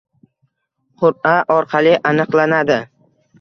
qur’a 1.01 1.33
orqali 1.57 1.93
aniqlanadi. 2.13 2.81